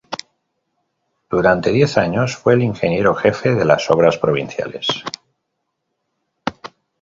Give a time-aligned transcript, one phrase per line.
[1.29, 4.87] Durante diez años fue el ingeniero jefe de las Obras Provinciales.